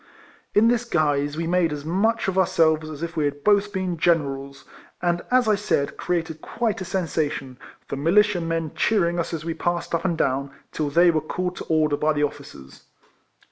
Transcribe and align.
In 0.55 0.67
this 0.67 0.83
guise 0.83 1.37
we 1.37 1.45
made 1.45 1.71
as 1.71 1.85
much 1.85 2.27
of 2.27 2.35
our 2.35 2.47
selves 2.47 2.89
as 2.89 3.03
if 3.03 3.15
we 3.15 3.25
had 3.25 3.43
both 3.43 3.71
been 3.71 3.99
Generals, 3.99 4.65
and, 4.99 5.21
as 5.29 5.47
I 5.47 5.53
said, 5.53 5.95
created 5.95 6.41
quite 6.41 6.81
a 6.81 6.85
sensation, 6.85 7.59
the 7.87 7.95
militia 7.95 8.41
men 8.41 8.71
cheering 8.75 9.19
us 9.19 9.31
as 9.31 9.45
we 9.45 9.53
passed 9.53 9.93
up 9.93 10.03
and 10.03 10.17
down, 10.17 10.49
till 10.71 10.89
they 10.89 11.11
were 11.11 11.21
called 11.21 11.55
to 11.57 11.65
order 11.65 11.97
by 11.97 12.13
the 12.13 12.23
officers. 12.23 12.85